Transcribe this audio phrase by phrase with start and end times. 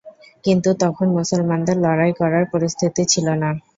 [0.43, 3.49] কিন্তু তখন মুসলমানদের লড়াই করার পরিস্থিতি ছিল না।